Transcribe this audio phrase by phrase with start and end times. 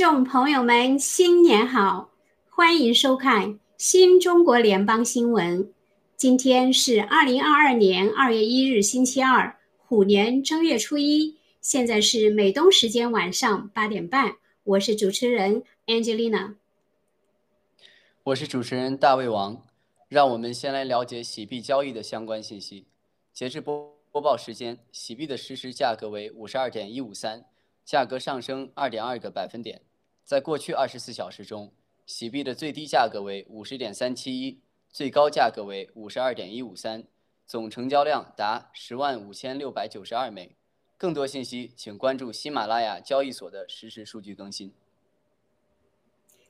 [0.00, 2.08] 众朋友们，新年好！
[2.48, 5.70] 欢迎收看新中国联邦新闻。
[6.16, 11.36] 今天是二零二二年二月一日，星期二，虎年正月初一。
[11.60, 14.36] 现在是美东时间晚上八点半。
[14.62, 16.54] 我是主持人 Angelina，
[18.22, 19.62] 我是主持人大胃王。
[20.08, 22.86] 让我们先来了解洗币交易的相关信息。
[23.34, 27.44] 截至播播报时间，洗币的实时价格为五十二点一五三。
[27.84, 29.82] 价格上升二点二个百分点，
[30.24, 31.72] 在过去二十四小时中，
[32.06, 37.04] 洗币的最低价格为五十点三七一，最高价格为五十二点一五三，
[37.46, 40.56] 总成交量达十万五千六百九十二枚。
[40.96, 44.72] 更多信息请关注喜马拉雅交易所的实时数据更新。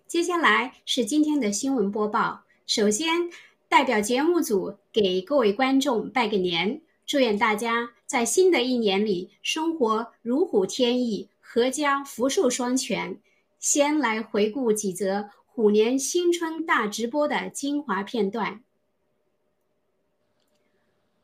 [0.07, 2.43] 接下来是今天的新闻播报。
[2.67, 3.31] 首先，
[3.69, 11.29] 代表节目组给各位观众拜个年，祝愿大家在新的一年里生活如虎添翼。
[11.53, 13.21] 阖家福寿双全。
[13.61, 18.65] 先来回顾几则虎年新春大直播的精华片段。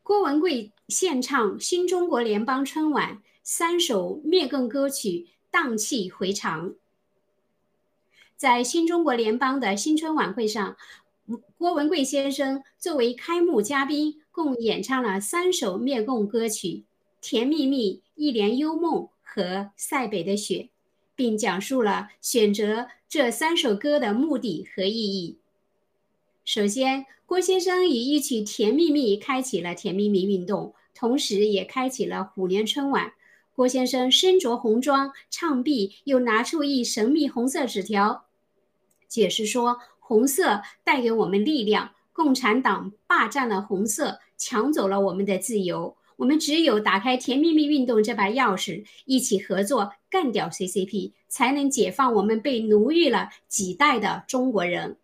[0.03, 6.75] 郭文贵献唱新中国联邦春晚三首灭共歌曲，荡气回肠。
[8.37, 10.77] 在新中国联邦的新春晚会上，
[11.57, 16.69] 郭文贵先生作为开幕嘉宾，共演唱了三首灭共歌曲
[17.23, 19.05] 《甜蜜蜜》《一帘幽梦》。
[19.29, 20.71] 和塞北的雪，
[21.17, 25.39] 并讲述了选择这三首歌的目的和意义。
[26.45, 33.15] 首先，郭先生以一曲《甜蜜蜜》开启了“甜蜜蜜”运动，同时也开启了虎年春晚。
[33.53, 38.27] 郭先生身着红装，唱毕又拿出一神秘红色纸条，
[39.09, 54.97] 解释说：“红色带给我们力量，共产党霸占了红色，抢走了我们的自由。”我们只有打开“甜蜜蜜”运动这把钥匙，一起合作干掉 CCP，才能解放我们被奴役了几代的中国人。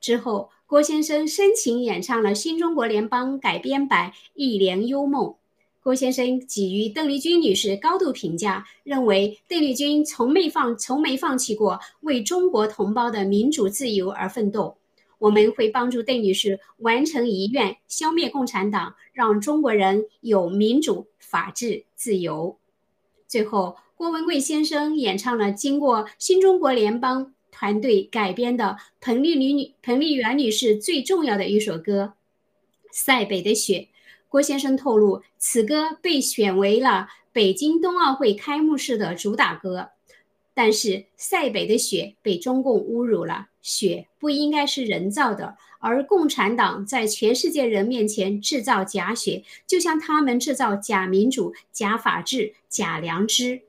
[0.00, 5.26] 之后，郭先生深情演唱了新中国联邦改编版《一帘幽梦》。
[5.82, 14.76] 郭先生给予邓丽君女士高度评价，认为邓丽君从没放从没放弃过为中国同胞的民主自由而奋斗。
[15.24, 22.58] 我们会帮助邓女士完成遗愿，消灭共产党，让中国人有民主、法治、自由。
[23.26, 32.12] 最后，郭文贵先生演唱了经过新中国联邦团队改编的彭丽女女彭丽媛女士最重要的一首歌
[32.92, 33.78] 《塞北的雪》。
[34.28, 39.88] 郭先生透露，此歌被选为了北京冬奥会开幕式的主打歌。
[40.52, 53.62] 但是塞北的雪被中共侮辱了，血不应该是人造的，而共产党在全世界人面前制造假血，就像他们制造假民主、假法治、假良知。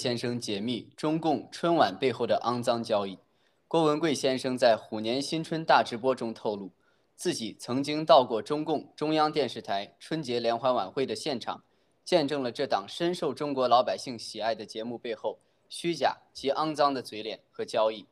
[0.00, 3.18] 先生解密中共春晚背后的肮脏交易。
[3.68, 6.72] 郭文贵先生在虎年新春大直播中透露，
[7.14, 11.62] 自己曾经到过中共中央电视台春节联欢晚会的现场，
[12.02, 15.38] 见证了这档深受中国老百姓喜爱的节目背后
[15.68, 18.06] 虚假及肮脏的嘴脸和交易。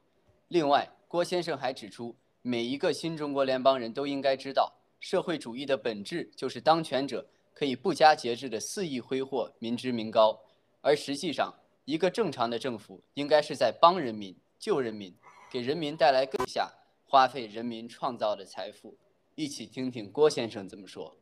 [0.48, 10.38] 另外，郭先生还指出，每一个新中国联邦人都应该知道，社会主义的本质就是当权者可以不加节制地肆意挥霍民脂民膏。
[10.80, 11.52] 而实际上，
[11.88, 15.16] 一个正常的政府应该是在帮人民、救人民，
[15.50, 16.70] 给人民带来更下
[17.06, 18.94] 花费人民创造的财富。
[19.34, 21.16] 一起听听郭先生怎么说。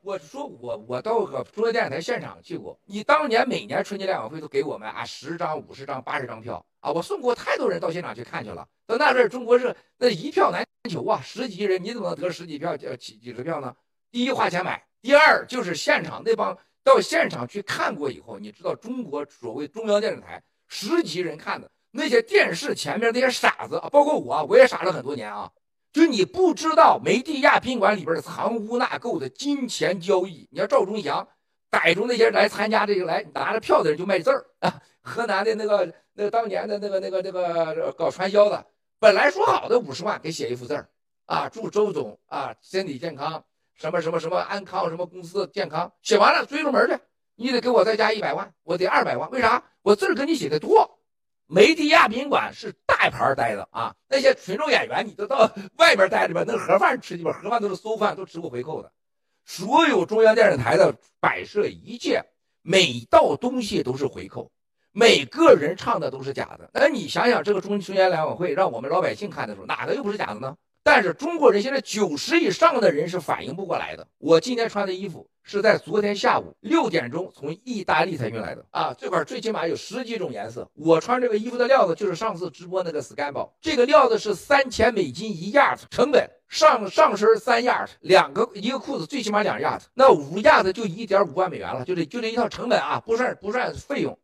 [0.00, 8.64] 我说我我到个中央电视台现场去过，你当年每年春节联欢会都给我们啊十张、五十张、八十张票啊，我送过太多人到现场去看去了。
[8.86, 13.74] 到那阵儿，中国是那一票难求啊，十几人你怎么能得十几票、几几十票呢？
[14.12, 16.56] 第一花钱买，第二就是现场那帮。
[16.88, 25.50] 到现场去看过以后，你知道中国所谓中央电视台十几人看的那些电视前面那些傻子，包括我，我也傻了很多年啊。
[25.92, 30.48] 就你不知道梅地亚宾馆里边藏污纳垢的金钱交易。
[30.50, 31.26] 你要赵忠祥
[31.70, 34.80] 逮住那些来参加这个来拿着票的人就卖字儿啊。
[35.02, 38.66] 河南的那个那个当年的那个那个那个搞传销的，
[38.98, 40.88] 本来说好的五十万给写一幅字儿
[41.26, 43.42] 啊，祝周总啊身体健康。
[43.78, 46.98] 什么什么什么安康什么公司健康写完了追出门去，
[47.36, 49.30] 你得给我再加一百万，我得二百万。
[49.30, 49.62] 为啥？
[49.82, 50.98] 我字儿跟你写的多。
[51.46, 58.92] 梅地亚宾馆是大牌待的啊，那些群众演员你都到外边待着吧，那盒饭吃去吧，盒饭都是馊饭，都吃过回扣的。
[59.46, 62.22] 所有中央电视台的摆设一切，
[62.60, 64.50] 每道东西都是回扣，
[64.92, 66.68] 每个人唱的都是假的。
[66.74, 70.56] 那你想想，这个中春节联欢会让我们老百姓看的时候，哪个又不是假的呢？
[70.82, 74.06] 但是中国人现在九十以上的人是反应不过来的。
[74.18, 80.68] 我今天穿的衣服是在昨天下午六点钟从意大利才运来的啊，这块最起码有十几种颜色。
[80.74, 94.18] 我穿这个衣服的料子就是上次直播那个 s c a m b l 这个料子是三千美金一亚子，成本上上身三亚子，两个一个裤子最起码两亚子，那五亚子就一点五万美元了，就这就这一套成本啊，不算不算费用。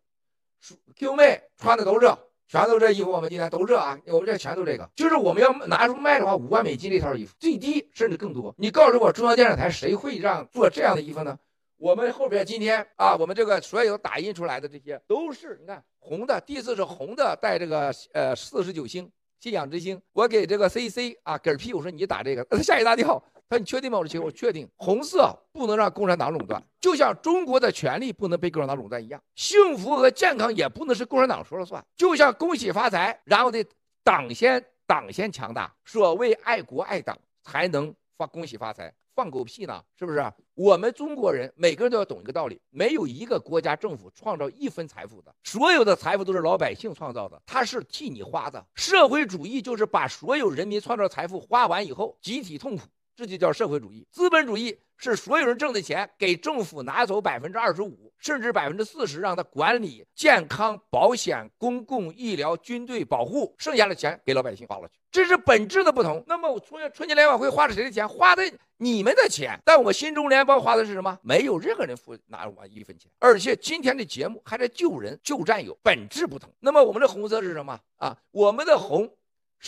[0.96, 2.10] Q 妹穿的都是。
[2.46, 8.54] 全都这衣服，我们今天都这啊，我们这全都这个，就是我们要拿出卖的话，五万美金这套衣服，最低甚至更多。
[8.58, 11.38] 你告诉我，中央电视台谁会让做这样的衣服呢？
[11.76, 19.10] 我们后边今天啊，我们这个所有打印出来的这些都是，你看红的，第一次是红的，带这个呃四十九星
[19.40, 20.00] 信仰之星。
[20.12, 23.22] 我给这个 C C 啊嗝屁，我说你打这个，他吓一大跳。
[23.54, 23.98] 他你确定吗？
[23.98, 31.84] 我说我确定，红色不能让共产党垄断，就像中国的权利不能被共产党垄断一样，幸福和健康也不能是共产党说了算。
[31.96, 33.64] 就像恭喜发财，然后得
[34.02, 39.80] 党先党先强大，所谓爱国爱党才能发恭喜发财，放狗屁呢？
[39.96, 40.32] 是不是？
[40.54, 48.64] 我们中国人每个人都要懂一个道理：没有一个国家政府创造一分财富的，所有的财富都是老百姓创造的，他是替你花的。
[48.74, 52.82] 社会主义就是把所有人民创造财富花完以后，集体痛苦。
[53.16, 66.24] 这就叫社会主义，资本主义是所有人挣的钱给政府拿走百分之二十五，甚至百分之四十，让他管理健康、保险、公共医疗、军队保护，剩下的钱给老百姓花了去，这是本质的不同。
[66.26, 68.08] 那么我春春节联欢会花的谁的钱？
[68.08, 68.42] 花的
[68.78, 69.56] 你们的钱。
[69.64, 71.16] 但我们新中联邦花的是什么？
[71.22, 76.52] 没有任何人付拿我一分钱，而且今天的节目还在救人、救战友，本质不同。
[76.58, 78.16] 那么我们的红色是什么啊？
[78.32, 79.08] 我们的红。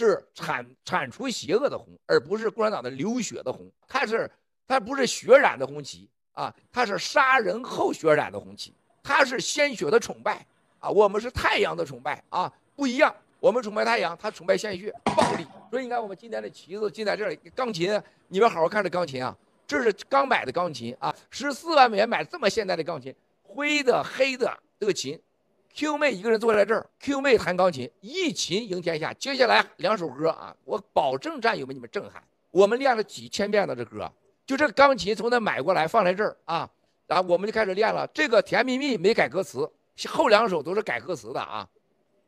[0.05, 3.71] 是铲铲除邪恶的红，而不是共产党的流血的红。
[3.88, 4.31] 它是
[4.69, 8.75] 它不是血染的红旗啊，它是杀人后血染的红旗。
[9.03, 10.45] 它是鲜血的崇拜
[10.81, 13.15] 啊，我们是太阳的崇拜啊，不一样。
[13.38, 15.47] 我们崇拜太阳，他崇拜鲜血、暴力。
[15.71, 19.37] 所以你看，我们今天的旗子进在这里，钢琴，你们好好看这钢琴啊，
[19.67, 25.19] 这是刚买的钢琴啊，十四万美元买这么现代的钢琴，灰的、黑的这个琴。
[25.76, 29.12] Q 妹一个人坐在这儿，Q 妹弹钢琴，一琴赢天下。
[29.12, 32.23] 接下来两首歌啊，我保证战友们你们震撼。
[32.50, 34.11] 我们练了几千遍的这歌，
[34.47, 36.66] 就这钢琴从那买过来放在这儿啊，
[37.06, 38.06] 然后我们就开始练了。
[38.06, 39.71] 这个甜蜜蜜没改歌词，
[40.09, 41.68] 后两首都是改歌词的啊。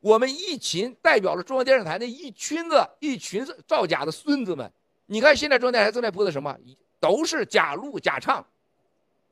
[0.01, 4.71] 我们一琴代表了中央电视台那一群子一群子造假的孙子们。
[5.07, 6.55] 你看现在中央电视台正在播的什么，
[7.01, 8.45] 都是假录假唱，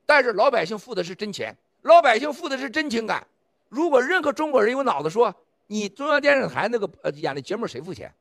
[0.06, 3.26] 但是老百姓付的是真钱，老百姓付的是真情感。
[3.68, 5.34] 如果任何中国人有脑子，说
[5.66, 8.12] 你中央电视台那个呃演的节目谁付钱？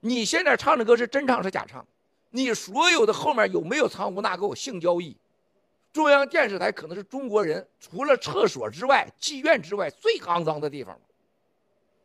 [0.00, 1.86] 你现在唱的歌是真唱是假唱？
[2.30, 5.16] 你所有的后面有没有藏污纳垢、性交易？
[5.92, 11.00] 中央电视台可能是中国人除了厕所之外、妓院之外最肮脏的地方了，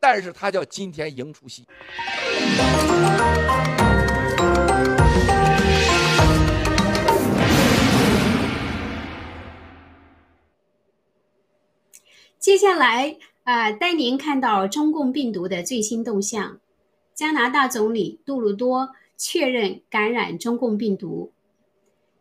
[0.00, 1.66] 但是它叫今天迎除夕。
[12.44, 16.60] 接下来啊，带您看到中共病毒的最新动向。
[17.14, 21.32] 加拿大总理杜鲁多确认感染中共病毒。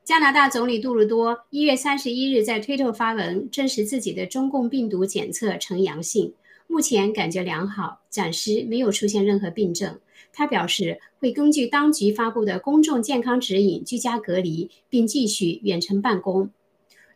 [0.06, 6.34] 加拿大总理杜鲁多一月三十一日在推特发文，证实自己的中共病毒检测呈阳性，
[6.68, 10.00] 目前感觉良好，暂时没有出现任何病症。
[10.32, 16.50] 他表示会根据当局发布的公众健康指引居家隔离，并继续远程办公。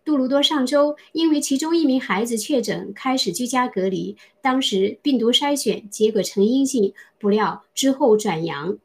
[0.08, 8.78] 杜鲁多上周因为其中一名孩子确诊，开始居家隔离，当时病毒筛选结果呈阴性，不料之后转阳。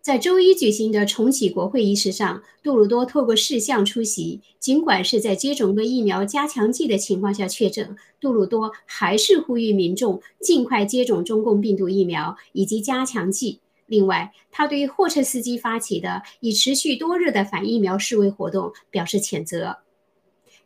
[0.00, 4.40] 在周一举行的重启国会仪式上，杜鲁多透过视像出席。
[4.60, 13.58] 尽管是在接种了疫苗加强剂的情况下确诊，杜鲁多还是呼吁民众尽快接种中共病毒疫苗以及加强剂。
[13.86, 19.78] 另外，他对货车司机发起的已持续多日的反疫苗示威活动表示谴责。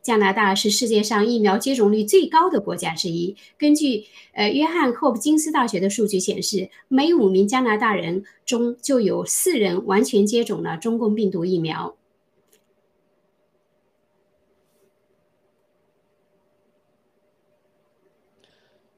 [0.03, 3.37] 加拿大是世界上疫苗接种率最高的国家之一。
[3.59, 11.97] 根据呃约翰霍普金斯大学的数据显示，每五名加拿大人中就有四人完全接种了中共病毒疫苗。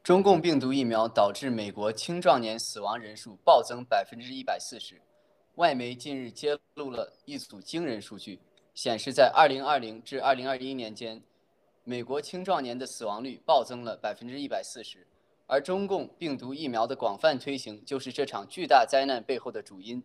[0.02, 5.00] 中共病毒疫苗导致美国青壮年死亡人数暴增百分之一百四十。
[5.54, 8.40] 外媒近日揭露了一组惊人数据。
[8.74, 11.22] 显示，在2020至2021年间，
[11.84, 15.06] 美国青壮年的死亡率暴增了百分之一百四十，
[15.46, 20.02] 而中共病毒疫苗的广泛推行就是这场巨大灾难背后的主因。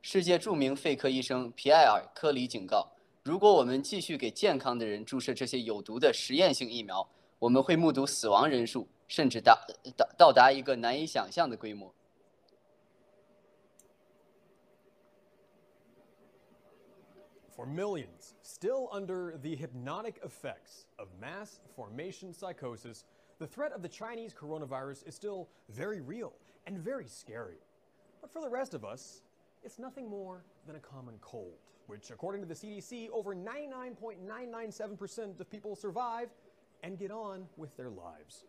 [0.00, 2.88] 世界著名肺科医生皮埃尔·科里警告：
[3.22, 7.06] 如果我们继续给健康的人注射这些有毒的实验性疫苗，
[7.38, 9.58] 我们会目睹死亡人数甚至达
[9.96, 11.92] 到到达一个难以想象的规模。
[17.56, 23.04] For millions still under the hypnotic effects of mass formation psychosis,
[23.38, 26.34] the threat of the Chinese coronavirus is still very real
[26.66, 27.56] and very scary.
[28.20, 29.22] But for the rest of us,
[29.62, 35.50] it's nothing more than a common cold, which, according to the CDC, over 99.997% of
[35.50, 36.28] people survive
[36.82, 38.44] and get on with their lives.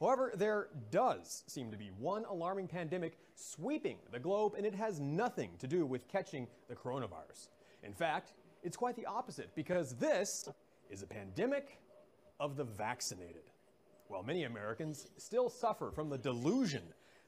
[0.00, 4.98] However, there does seem to be one alarming pandemic sweeping the globe, and it has
[4.98, 7.50] nothing to do with catching the coronavirus.
[7.82, 10.48] In fact, it's quite the opposite because this
[10.90, 11.78] is a pandemic
[12.40, 13.50] of the vaccinated.
[14.08, 16.82] While many Americans still suffer from the delusion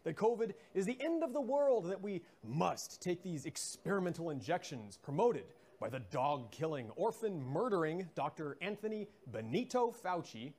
[0.04, 4.96] that COVID is the end of the world that we must take these experimental injections
[4.96, 5.44] promoted
[5.78, 8.56] by the dog killing, orphan murdering Dr.
[8.60, 10.52] Anthony Benito Fauci,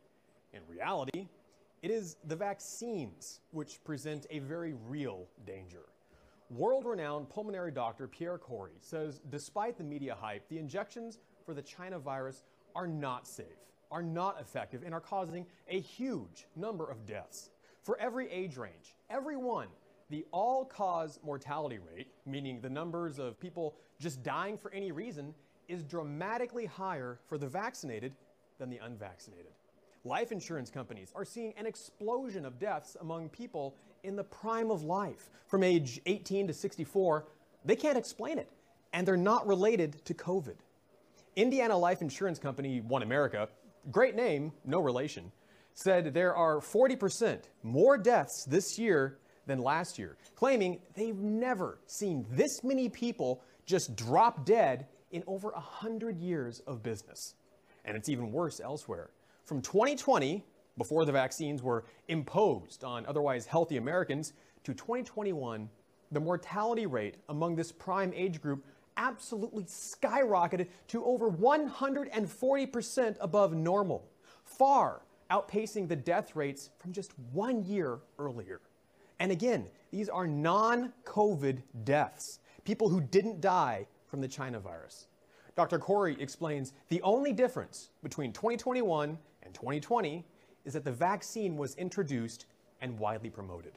[0.53, 1.27] in reality,
[1.81, 5.85] it is the vaccines which present a very real danger.
[6.51, 11.61] World renowned pulmonary doctor Pierre Corey says despite the media hype, the injections for the
[11.61, 12.43] China virus
[12.75, 13.45] are not safe,
[13.89, 17.51] are not effective, and are causing a huge number of deaths.
[17.83, 19.69] For every age range, everyone,
[20.09, 25.33] the all cause mortality rate, meaning the numbers of people just dying for any reason,
[25.69, 28.13] is dramatically higher for the vaccinated
[28.59, 29.53] than the unvaccinated.
[30.03, 34.83] Life insurance companies are seeing an explosion of deaths among people in the prime of
[34.83, 37.25] life, from age 18 to 64,
[37.65, 38.49] they can't explain it.
[38.93, 40.55] And they're not related to COVID.
[41.35, 43.47] Indiana Life Insurance Company, One America,
[43.89, 45.31] great name, no relation,
[45.73, 49.17] said there are 40% more deaths this year
[49.47, 55.51] than last year, claiming they've never seen this many people just drop dead in over
[55.51, 57.35] 100 years of business.
[57.85, 59.09] And it's even worse elsewhere.
[59.45, 60.43] From 2020,
[60.77, 65.69] before the vaccines were imposed on otherwise healthy Americans to 2021,
[66.11, 68.65] the mortality rate among this prime age group
[68.97, 74.09] absolutely skyrocketed to over 140% above normal,
[74.43, 78.59] far outpacing the death rates from just one year earlier.
[79.19, 85.07] And again, these are non COVID deaths, people who didn't die from the China virus.
[85.55, 85.79] Dr.
[85.79, 90.25] Corey explains the only difference between 2021 and 2020
[90.65, 92.45] is that the vaccine was introduced
[92.81, 93.73] and widely promoted.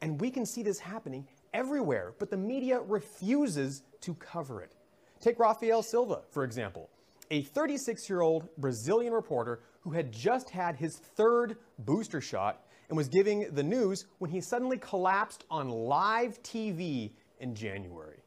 [0.00, 4.74] And we can see this happening everywhere, but the media refuses to cover it.
[5.20, 6.88] Take Rafael Silva, for example,
[7.30, 12.96] a 36 year old Brazilian reporter who had just had his third booster shot and
[12.96, 17.10] was giving the news when he suddenly collapsed on live TV
[17.40, 18.18] in January.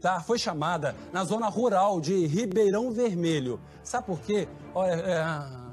[0.00, 3.58] Tá, foi chamada na zona rural de Ribeirão Vermelho.
[3.82, 4.46] Sabe por quê?
[4.74, 5.65] Olha, é...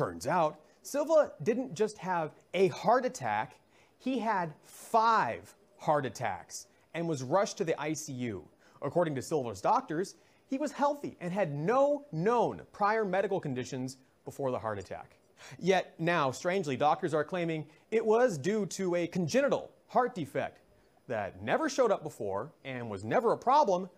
[0.00, 3.60] Turns out, Silva didn't just have a heart attack,
[3.98, 8.40] he had five heart attacks and was rushed to the ICU.
[8.80, 10.14] According to Silva's doctors,
[10.46, 15.18] he was healthy and had no known prior medical conditions before the heart attack.
[15.58, 20.62] Yet now, strangely, doctors are claiming it was due to a congenital heart defect
[21.08, 23.90] that never showed up before and was never a problem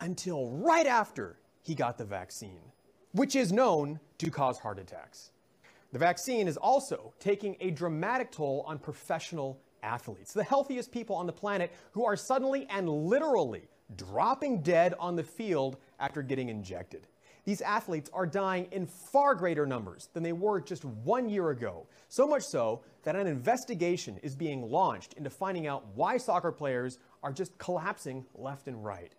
[0.00, 2.72] until right after he got the vaccine,
[3.12, 5.30] which is known to cause heart attacks.
[5.96, 11.24] The vaccine is also taking a dramatic toll on professional athletes, the healthiest people on
[11.24, 13.62] the planet who are suddenly and literally
[13.96, 17.06] dropping dead on the field after getting injected.
[17.46, 21.86] These athletes are dying in far greater numbers than they were just one year ago.
[22.10, 26.98] So much so that an investigation is being launched into finding out why soccer players
[27.22, 29.14] are just collapsing left and right.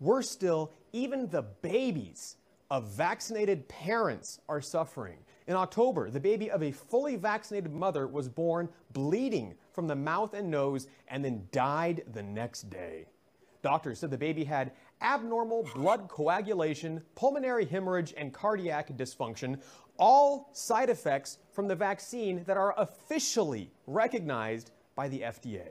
[0.00, 2.34] Worse still, even the babies
[2.68, 5.18] of vaccinated parents are suffering.
[5.50, 10.32] In October, the baby of a fully vaccinated mother was born bleeding from the mouth
[10.32, 13.06] and nose and then died the next day.
[13.60, 14.70] Doctors said the baby had
[15.02, 19.60] abnormal blood coagulation, pulmonary hemorrhage, and cardiac dysfunction,
[19.98, 25.70] all side effects from the vaccine that are officially recognized by the FDA.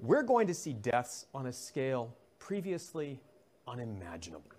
[0.00, 2.16] we're going to see deaths on a scale
[2.48, 3.18] previously
[3.66, 4.56] unimaginable.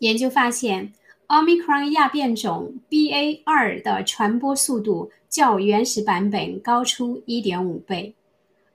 [0.00, 0.92] 研究发现
[1.28, 8.16] ，Omicron 亚变种 BA 二的传播速度较原始版本高出1.5倍。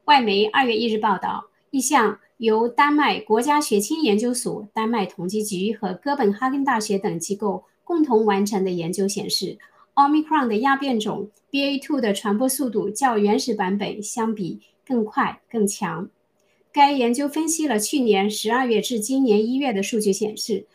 [0.06, 9.60] 外媒二月一日报道，一项由丹麦国家血清研究所、丹麦统计局和哥本哈根大学等机构共同完成的研究显示
[9.96, 16.10] ，Omicron 的亚变种 BA.2 的传播速度较原始版本相比更快、更强。
[16.72, 20.66] 该研究分析了去年十二月至今年一月的数据，显示。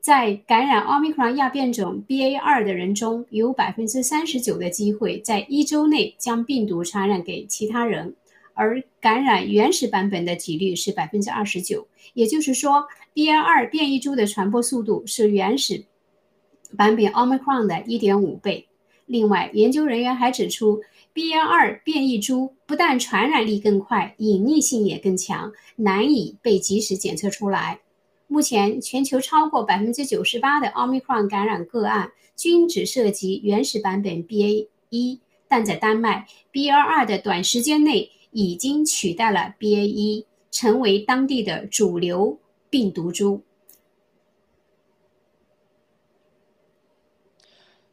[0.00, 8.14] 在感染奥密克戎亚变种 BA 二的人中，有百分之三十九的机会在一周内将病毒传染给其他人，
[8.54, 11.86] 而感染原始版本的几率是百分之二十九。
[12.14, 15.84] 也就是说，BA 二变异株的传播速度是原始
[16.76, 18.66] 版本奥密克戎的一点五倍。
[19.06, 27.80] 另外，研究人员还指出，BA 二变异株不但传染力更快，隐匿性也更强，难以被及时检测出来。
[28.28, 42.38] 目前，全球超过百分之九十八的奥密克戎感染个案均只涉及原始版本 BA 一，但在丹麦，BA 二的短时间内已经取代了 BA 一，成为当地的主流
[42.70, 43.42] 病毒株。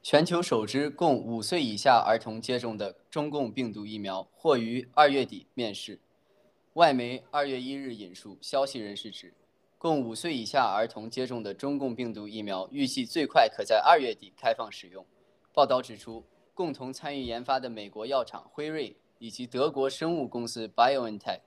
[0.10, 6.00] 全球首支供五岁以下儿童接种的中共病毒疫苗或于二月底面世。
[6.76, 9.34] 外媒二月一日引述消息人士指。
[9.78, 15.06] 供五岁以下儿童接种的中共病毒疫苗预计最快可在二月底开放使用。
[15.52, 21.42] 报道指出，共同参与研发的美国药厂辉瑞以及德国生物公司 BioNTech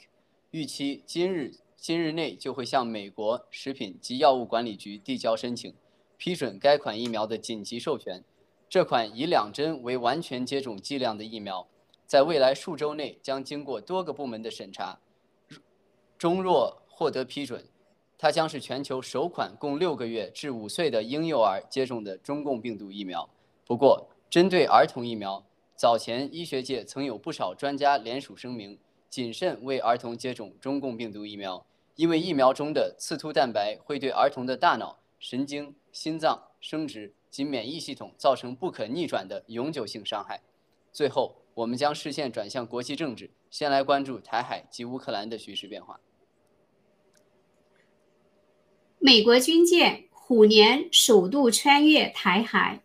[0.51, 5.75] 预期今日今日内就会向美国食品及药物管理局递交申请，
[6.18, 8.23] 批准该款疫苗的紧急授权。
[8.70, 11.66] 这款以两针为完全接种剂量的疫苗，
[12.06, 15.00] 在未来数周内将经过多个部门的审查，
[16.16, 17.66] 终若获得批准。
[18.16, 23.28] 它将是全球首款供六个月至五岁的婴幼儿接种的中共病毒疫苗。
[23.66, 28.78] 不过，针对儿童疫苗，早前医学界曾有不少专家联署声明，
[29.09, 40.43] 谨慎为儿童接种中共病毒疫苗，因为疫苗中的刺突蛋白会对儿童的大脑神经、心脏、生殖及免疫系统造成不可逆转的永久性伤害。
[40.93, 46.01] 最后，我们将视线转向国际政治，先来关注台海及乌克兰的局势变化。
[48.99, 52.83] 美国军舰虎年首度穿越台海。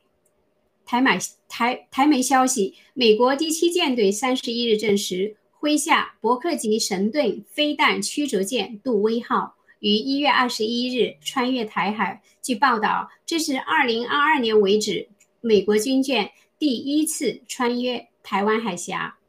[0.86, 1.18] 台美
[1.50, 9.55] 台台媒消息，美国第七舰队三十一日证实，麾下伯克级神盾飞弹驱逐舰杜威号
[9.86, 12.24] 于一月二十一日穿越台海。
[12.41, 15.08] 据报道，这是二零二二年为止
[15.41, 19.19] 美国军舰第一次穿越台湾海峡。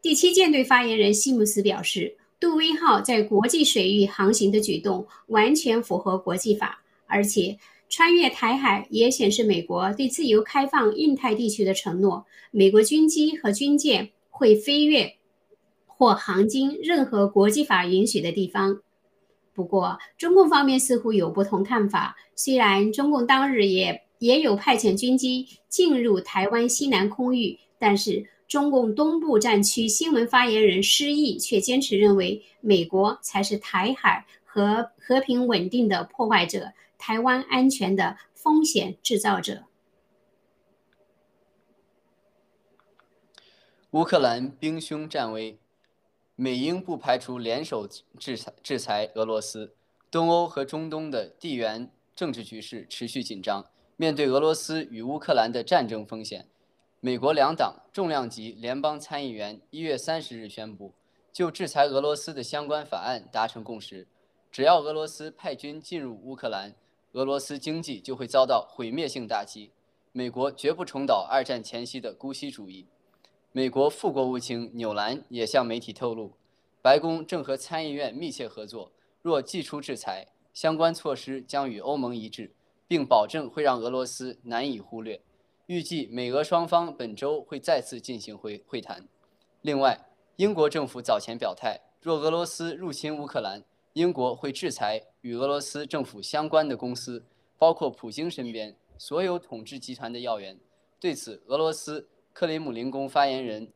[0.00, 7.58] 第七舰队发言人西姆斯表示，杜威号在国际水域航行的举动完全符合国际法，而且。
[7.92, 12.24] 穿越台海也显示美国对自由开放印太地区的承诺。
[12.52, 15.16] 美国军机和军舰会飞越
[15.88, 18.80] 或航经任何国际法允许的地方。
[19.52, 22.16] 不过，中共方面似乎有不同看法。
[22.34, 36.72] 虽然中共当日也也有派遣军机进入台湾西南空域，但是中共东部战区新闻发言人施毅却坚持认为，美国才是台海和和平稳定的破坏者。
[36.98, 39.64] 台湾安全的风险制造者。
[43.92, 45.58] 乌克兰兵凶战危，
[46.42, 47.86] 美英不排除联手
[48.18, 49.74] 制裁制裁俄罗斯。
[50.10, 53.62] 东欧和中东的地缘政治局势持续紧张。
[53.98, 56.48] 面对俄罗斯与乌克兰的战争风险，
[57.00, 60.94] 美国两党重量级联邦参议员一月三十日宣布，
[61.30, 64.08] 就制裁俄罗斯的相关法案达成共识。
[64.50, 66.74] 只要俄罗斯派军进入乌克兰，
[67.12, 69.72] 俄罗斯经济就会遭到毁灭性打击。
[70.12, 72.86] 美国绝不重蹈二战前夕的姑息主义。
[73.52, 76.34] 美国副国务卿纽兰也向媒体透露，
[76.80, 78.92] 白宫正和参议院密切合作。
[79.22, 82.52] 若祭出制裁，相关措施将与欧盟一致，
[82.86, 85.20] 并保证会让俄罗斯难以忽略。
[85.66, 89.08] 预计美俄双方本周会再次进行会会谈。
[89.62, 97.24] 另外，英国政府早前表态，若俄罗斯入侵乌克兰，英国会制裁与俄罗斯政府相关的公司，
[97.58, 100.56] 包括普京身边所有统治集团的要员。
[101.00, 103.72] 对此，俄罗斯克里姆林宫发言人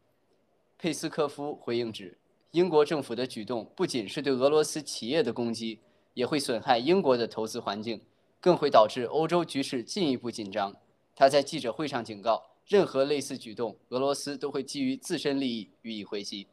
[0.78, 2.18] 佩斯科夫回应指，
[2.52, 5.80] 英国政府的举动不仅是对俄罗斯企业的攻击，
[6.14, 8.00] 也会损害英国的投资环境，
[8.40, 10.74] 更会导致欧洲局势进一步紧张。
[11.16, 16.46] 他在记者会上警告，任何类似举动，俄罗斯都会基于自身利益予以回击。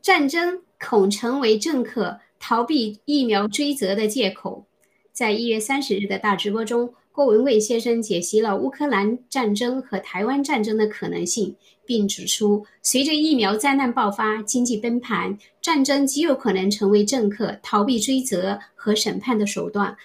[0.00, 4.64] 战争恐成为政客逃避疫苗追责的借口。
[5.12, 19.96] 在一月三十日的大直播中，郭文贵先生解析了乌克兰战争和台湾战争的可能性，并指出，随着疫苗灾难爆发、经济崩盘，战争极有可能成为政客逃避追责和审判的手段，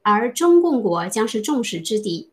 [0.00, 2.30] 而中共国将是众矢之的。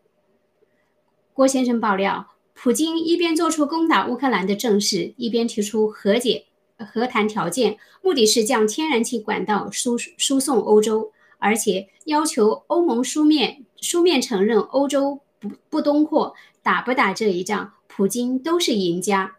[1.33, 6.45] 郭先生爆料，普京一边做出攻打乌克兰的正事，一边提出和解。
[6.77, 16.35] 和谈条件，目的是将天然气管道输输送欧洲，而且要求欧盟书面书面承认欧洲不不东扩。
[16.61, 19.37] 打不打这一仗，普京都是赢家。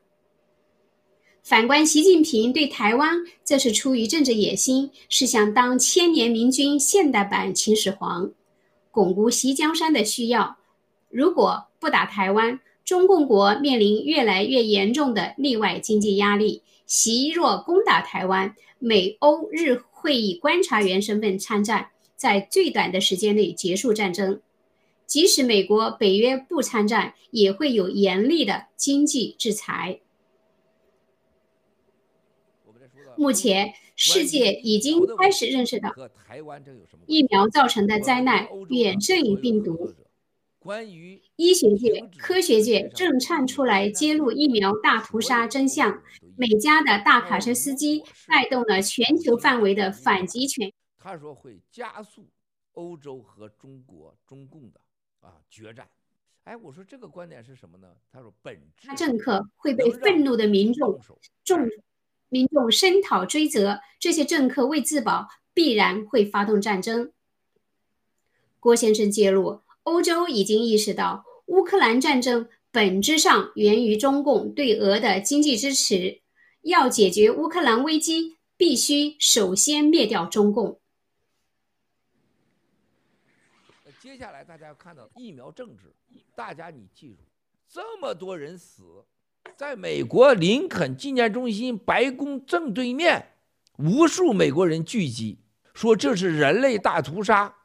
[1.45, 8.33] 反观习近平对台湾，则是出于政治野心，是想当千年明君现代版秦始皇，
[8.91, 10.57] 巩固习江山的需要。
[11.11, 12.59] 如果不打台湾，
[12.91, 16.65] 中共国面临越来越严重的内外经济压力。
[16.87, 24.41] 习若攻打台湾，美欧日会以观察员身份参战，在最短的时间内结束战争。
[25.07, 30.01] 即使美国、北约不参战，也会有严厉的经济制裁。
[33.17, 35.95] 目前，世界已经开始认识到
[37.07, 39.95] 疫苗造成的灾难远胜于病毒。
[40.61, 46.03] 关于医学界、科学界正站出来揭露疫苗大屠杀真相，
[46.37, 50.71] 美加的大卡车司机带动了全球范围的反击权。
[50.99, 52.29] 他说会加速
[52.73, 54.79] 欧洲和中国、中共的
[55.21, 55.89] 啊决战。
[56.45, 57.89] 哎，我说这个观点是什么呢？
[58.13, 61.01] 他说本质政客会被愤怒的民众
[61.43, 61.59] 众
[62.29, 67.15] 民众声讨追责，这些政客为自保必然会发动战争。
[68.59, 69.63] 郭先生揭露。
[69.91, 76.23] 欧洲已经意识到，乌克兰战争本质上源于中共对俄的经济支持。
[76.63, 80.81] 要解决乌克兰危机，必须首先灭掉中共。
[84.01, 85.93] 接下来大家要看到疫苗政治，
[86.37, 87.25] 大家你记住，
[87.69, 89.05] 这么多人死，
[89.57, 93.33] 在美国林肯纪念中心白宫正对面，
[93.79, 95.41] 无数美国人聚集。
[95.75, 97.57] 说这是人类大屠杀，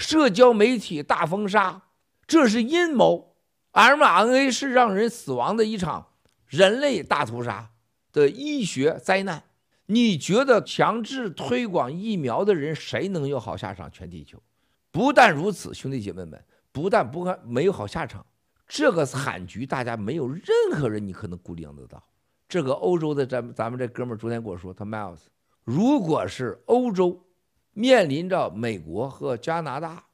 [0.00, 1.82] 社交媒体大封杀，
[2.26, 3.36] 这是阴谋。
[3.72, 6.08] mRNA 是让人死亡的一场
[6.46, 7.70] 人类大屠杀
[8.10, 9.44] 的医学灾难。
[9.86, 13.92] 你觉得强制推广疫苗的人谁能有好下场？
[13.92, 14.42] 全地球。
[14.90, 18.24] 不但如此，兄弟姐妹们，不但不看没有好下场，
[18.66, 20.42] 这个惨局大家没有任
[20.80, 22.02] 何人你可能估量得到。
[22.48, 25.20] 这个欧洲的咱咱们这哥们儿昨天跟我说，他 Miles，
[25.62, 27.22] 如果是欧洲
[27.72, 30.04] 面临着美国和加拿大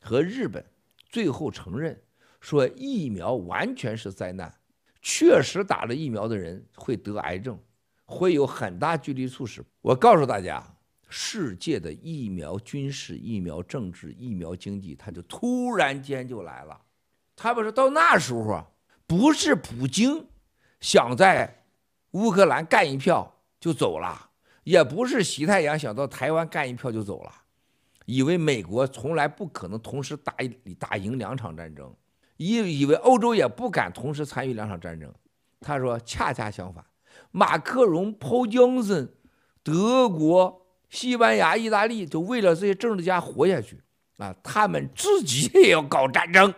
[0.00, 0.64] 和日本
[1.08, 2.00] 最后承认
[2.40, 4.52] 说疫苗完全是灾难，
[5.02, 7.58] 确实打了疫苗的人会得癌症。
[8.10, 9.62] 会有很大距离促使。
[9.82, 10.64] 我告诉大家，
[11.10, 16.80] 世界的疫苗军事、疫苗政治、疫苗经济，它就突然间就来了。
[17.36, 18.64] 他们说到那时候，
[19.06, 20.26] 不是普京
[20.80, 21.66] 想在
[22.12, 24.27] 乌克兰干一票就走了，
[24.68, 27.32] 也不是习太阳想到台湾干一票就走了，
[28.04, 30.34] 以为美国从来不可能同时打
[30.78, 31.90] 打赢两场战争，
[32.36, 35.10] 以以为欧洲也不敢同时参与两场战争。
[35.60, 36.84] 他说，恰恰相反。
[37.30, 39.10] 马克龙、鲍江森、
[39.62, 43.80] 德国、西班牙、意大利，就为了这些政治家活下去
[44.18, 46.52] 啊，他们自己也要搞战争。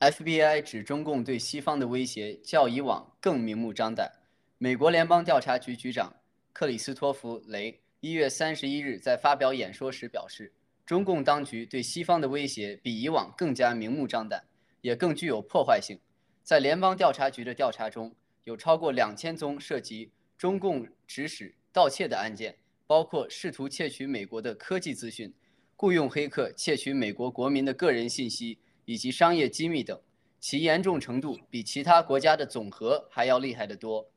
[0.00, 4.12] FBI 指中共对西方的威胁较以往更明目张胆。
[4.58, 6.14] 美国联邦调查局局长
[6.52, 10.52] 克里斯托弗·雷一月三十一日在发表演说时表示。
[10.84, 14.44] 中共当局对西方的威胁比以往更加明目张胆，
[14.82, 15.98] 也更具有破坏性。
[16.44, 25.34] 在联邦调查局的调查中，有超过两千宗涉及中共指使盗窃的案件，包括试图窃取美国的科技资讯、
[25.74, 30.00] 雇佣黑客窃取美国国民的个人信息以及商业机密等，
[30.40, 34.10] 其严重程度比其他国家的总和还要厉害得多。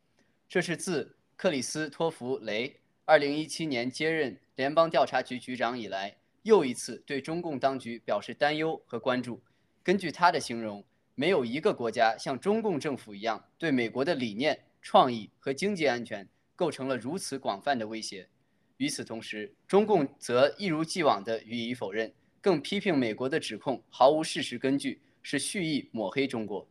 [0.48, 6.16] 这是自克里斯托弗·雷二零一七年接任联邦调查局局长以来。
[6.44, 9.42] 又一次对中共当局表示担忧和关注。
[9.84, 18.30] 根据他的形容，没有一个国家像中共政府一样对美国的理念、创意和经济安全构成了如此广泛的威胁。
[18.78, 26.68] 与此同时，中共则一如既往地予以否认，更批评美国的指控毫无事实根据，是蓄意抹黑中国。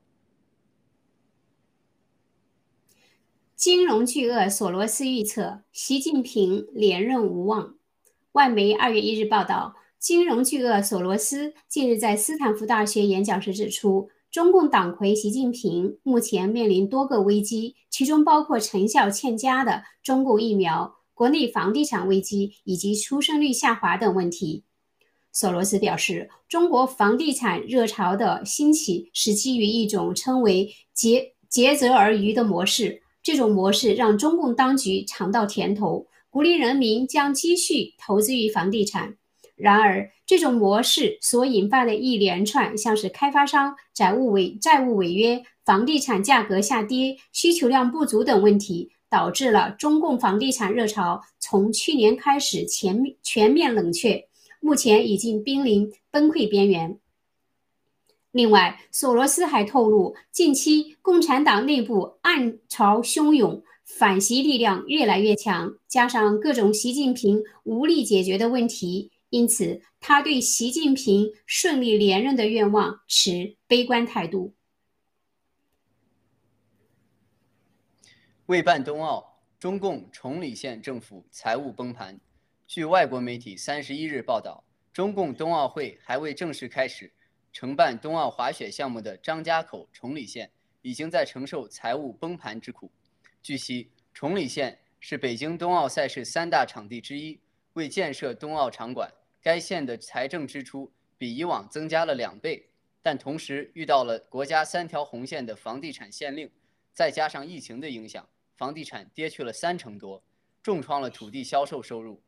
[3.54, 7.74] 金融巨鳄索罗斯预测，习近平连任无望。
[8.32, 24.62] 外媒二月一日报道，金融巨鳄索罗斯近日在斯坦福大学演讲时指出，中共党魁习近平目前面临多个危机，其中包括成效欠佳的中共疫苗、国内房地产危机以及出生率下滑等问题。
[25.38, 36.08] 索罗斯表示，中国房地产热潮的兴起是基于一种称为“竭竭泽而渔”的模式，这种模式让中共当局尝到甜头。
[36.28, 39.14] 鼓励人民将积蓄投资于房地产。
[39.54, 54.27] 然而，这种模式所引发的一连串像是开发商债务违债务违约、房地产价格下跌、需求量不足等问题，导致了中共房地产热潮从去年开始全全面冷却，
[54.60, 56.98] 目前已经濒临崩溃边缘。
[58.30, 63.62] 另外，索罗斯还透露，近期共产党内部暗潮汹涌。
[63.84, 74.52] 反习力量越来越强，加上各种习近平无力解决的问题，因此他对习近平顺利连任的愿望持悲观态度。
[78.44, 82.20] 为办冬奥，中共崇礼县政府财务崩盘。
[82.68, 87.10] 据外国媒体三十一日报道，中共冬奥会还未正式开始，
[87.50, 90.50] 承办冬奥滑雪项目的张家口崇礼县
[90.82, 92.92] 已经在承受财务崩盘之苦。
[93.42, 97.40] 据悉，崇礼县是北京冬奥赛事三大场地之一。
[97.72, 102.68] 为建设冬奥场馆，该县的财政支出比以往增加了两倍，
[103.00, 106.50] 但同时遇到了国家三条红线的房地产限令，
[106.92, 110.22] 再加上疫情的影响，房地产跌去了三成多，
[110.62, 112.20] 重创了土地销售收入。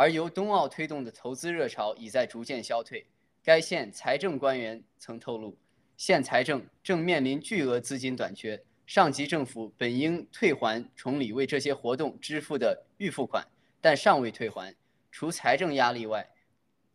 [0.00, 3.06] 而由冬奥推动的投资热潮已在逐渐消退。
[3.42, 5.58] 该县财政官员曾透露，
[5.98, 8.64] 县财政正面临巨额资金短缺。
[8.86, 13.46] 上级政府本应退还崇礼为这些活动支付的预付款，
[13.78, 14.74] 但尚未退还。
[15.12, 16.30] 除财政压力外，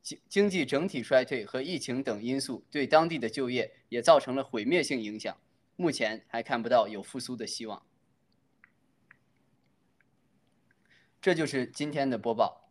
[0.01, 5.37] 经经济整体衰退和疫情等因素对当地的就业也造成了毁灭性影响。
[5.75, 7.85] 目前还看不到有复苏的希望。
[11.21, 12.64] 这就是今天的播报。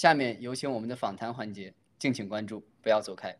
[0.00, 3.36] 下面有请我们的访谈环节，敬请关注，不要走开。